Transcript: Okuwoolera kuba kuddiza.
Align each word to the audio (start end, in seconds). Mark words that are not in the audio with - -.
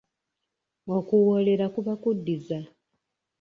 Okuwoolera 0.97 1.65
kuba 1.75 1.93
kuddiza. 2.01 2.59